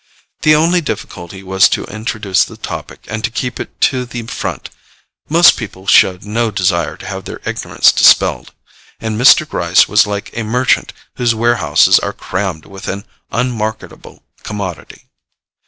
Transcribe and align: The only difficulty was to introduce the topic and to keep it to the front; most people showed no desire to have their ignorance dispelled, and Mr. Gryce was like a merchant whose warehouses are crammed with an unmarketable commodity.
The 0.41 0.55
only 0.55 0.81
difficulty 0.81 1.43
was 1.43 1.69
to 1.69 1.85
introduce 1.85 2.43
the 2.43 2.57
topic 2.57 3.05
and 3.07 3.23
to 3.23 3.29
keep 3.29 3.59
it 3.59 3.79
to 3.81 4.03
the 4.03 4.23
front; 4.23 4.71
most 5.29 5.57
people 5.57 5.85
showed 5.85 6.23
no 6.25 6.49
desire 6.49 6.97
to 6.97 7.05
have 7.05 7.25
their 7.25 7.39
ignorance 7.45 7.91
dispelled, 7.91 8.51
and 8.99 9.15
Mr. 9.15 9.47
Gryce 9.47 9.87
was 9.87 10.07
like 10.07 10.35
a 10.35 10.41
merchant 10.41 10.91
whose 11.17 11.35
warehouses 11.35 11.99
are 11.99 12.13
crammed 12.13 12.65
with 12.65 12.87
an 12.87 13.05
unmarketable 13.31 14.23
commodity. 14.41 15.05